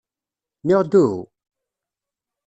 Nniɣ-d 0.61 0.93
uhu. 1.01 1.19